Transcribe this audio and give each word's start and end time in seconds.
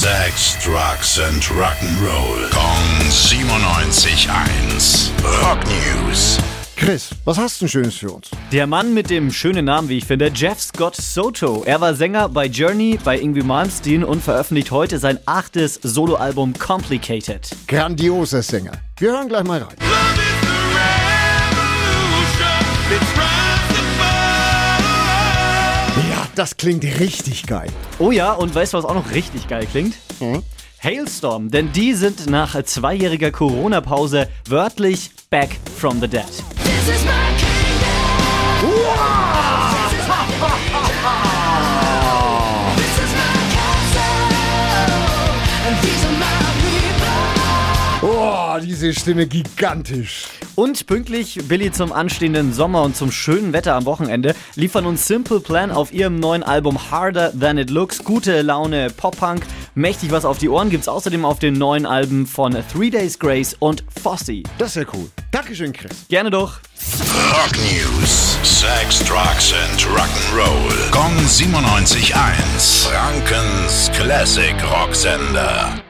Sex, 0.00 0.56
Drugs 0.64 1.20
and 1.20 1.42
Rock'n'Roll. 1.42 2.48
Kong 2.52 3.00
97.1. 3.10 5.10
Rock 5.42 5.58
News. 5.66 6.38
Chris, 6.74 7.10
was 7.26 7.36
hast 7.36 7.60
du 7.60 7.66
denn 7.66 7.70
Schönes 7.70 7.96
für 7.96 8.10
uns? 8.10 8.30
Der 8.50 8.66
Mann 8.66 8.94
mit 8.94 9.10
dem 9.10 9.30
schönen 9.30 9.66
Namen, 9.66 9.90
wie 9.90 9.98
ich 9.98 10.06
finde, 10.06 10.32
Jeff 10.34 10.58
Scott 10.58 10.96
Soto. 10.96 11.64
Er 11.66 11.82
war 11.82 11.94
Sänger 11.94 12.30
bei 12.30 12.46
Journey, 12.46 12.98
bei 13.04 13.18
Ingwie 13.18 13.42
Malmsteen 13.42 14.02
und 14.02 14.24
veröffentlicht 14.24 14.70
heute 14.70 14.98
sein 14.98 15.18
achtes 15.26 15.78
Soloalbum 15.82 16.54
Complicated. 16.54 17.50
Grandioser 17.68 18.42
Sänger. 18.42 18.72
Wir 18.96 19.12
hören 19.12 19.28
gleich 19.28 19.44
mal 19.44 19.62
rein. 19.62 19.76
Das 26.34 26.56
klingt 26.56 26.84
richtig 26.84 27.46
geil. 27.46 27.68
Oh 27.98 28.10
ja, 28.10 28.32
und 28.32 28.54
weißt 28.54 28.72
du, 28.72 28.78
was 28.78 28.84
auch 28.84 28.94
noch 28.94 29.10
richtig 29.12 29.48
geil 29.48 29.66
klingt? 29.70 29.94
Hm? 30.18 30.42
Hailstorm, 30.82 31.50
denn 31.50 31.72
die 31.72 31.92
sind 31.94 32.28
nach 32.30 32.60
zweijähriger 32.62 33.30
Corona-Pause 33.30 34.28
wörtlich 34.48 35.10
back 35.28 35.50
from 35.76 36.00
the 36.00 36.08
dead. 36.08 36.24
This 36.26 37.04
diese 48.66 48.92
Stimme 48.94 49.26
gigantisch. 49.26 50.24
Und 50.54 50.86
pünktlich, 50.86 51.38
Billy, 51.48 51.72
zum 51.72 51.92
anstehenden 51.92 52.52
Sommer 52.52 52.82
und 52.82 52.96
zum 52.96 53.10
schönen 53.12 53.52
Wetter 53.52 53.74
am 53.74 53.84
Wochenende 53.84 54.34
liefern 54.54 54.86
uns 54.86 55.06
Simple 55.06 55.40
Plan 55.40 55.70
auf 55.70 55.92
ihrem 55.92 56.20
neuen 56.20 56.42
Album 56.42 56.90
Harder 56.90 57.32
Than 57.38 57.58
It 57.58 57.70
Looks. 57.70 58.04
Gute 58.04 58.42
Laune, 58.42 58.90
Pop-Punk, 58.90 59.46
mächtig 59.74 60.10
was 60.10 60.24
auf 60.24 60.38
die 60.38 60.48
Ohren 60.48 60.70
gibt's 60.70 60.88
außerdem 60.88 61.24
auf 61.24 61.38
den 61.38 61.54
neuen 61.54 61.86
Alben 61.86 62.26
von 62.26 62.56
Three 62.72 62.90
Days 62.90 63.18
Grace 63.18 63.56
und 63.58 63.84
Fossey. 64.02 64.42
Das 64.58 64.70
ist 64.70 64.76
ja 64.76 64.84
cool. 64.94 65.10
Dankeschön, 65.30 65.72
Chris. 65.72 66.06
Gerne 66.08 66.30
doch. 66.30 66.60
Rock 67.32 67.56
News. 67.56 68.38
Sex, 68.42 68.98
Drugs 69.04 69.52
and 69.52 69.80
Rock'n'Roll. 69.86 70.90
Kong 70.90 71.16
97.1. 71.26 72.88
Frankens 72.88 73.90
Classic 73.94 74.54
Rocksender. 74.70 75.80